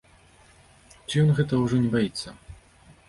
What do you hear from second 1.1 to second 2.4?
ён гэтага ўжо не баіцца?